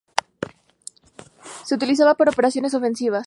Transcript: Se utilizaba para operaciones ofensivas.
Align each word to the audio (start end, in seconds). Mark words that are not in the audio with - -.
Se 1.63 1.75
utilizaba 1.75 2.15
para 2.15 2.31
operaciones 2.31 2.73
ofensivas. 2.73 3.19